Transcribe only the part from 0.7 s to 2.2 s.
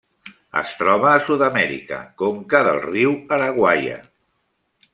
troba a Sud-amèrica: